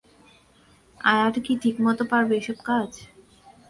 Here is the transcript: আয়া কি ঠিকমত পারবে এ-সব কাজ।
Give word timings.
আয়া 1.01 1.27
কি 1.45 1.53
ঠিকমত 1.61 1.99
পারবে 2.11 2.33
এ-সব 2.37 2.57
কাজ। 2.65 2.89